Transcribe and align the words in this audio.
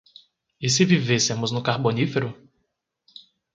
E 0.65 0.67
se 0.75 0.83
vivêssemos 0.91 1.49
no 1.51 1.61
carbonífero? 1.67 2.29